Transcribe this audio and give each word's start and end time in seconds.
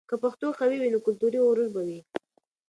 که 0.09 0.15
پښتو 0.23 0.47
قوي 0.59 0.77
وي، 0.79 0.89
نو 0.93 0.99
کلتوري 1.05 1.39
غرور 1.45 1.67
به 1.73 1.81
وي. 1.87 1.99